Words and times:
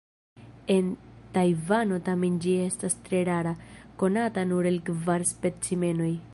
En 0.75 0.87
Tajvano 1.35 1.99
tamen 2.07 2.39
ĝi 2.45 2.55
estas 2.63 2.97
tre 3.09 3.21
rara, 3.31 3.53
konata 4.05 4.49
nur 4.53 4.71
el 4.75 4.85
kvar 4.91 5.31
specimenoj. 5.37 6.13